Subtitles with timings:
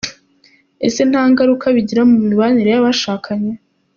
[0.87, 3.53] Ese nta ngaruka bigira mu mibanire y’abashakanye?.